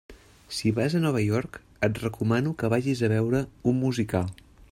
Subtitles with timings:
[0.59, 4.35] Si vas a Nova York et recomano que vagis a veure un musical.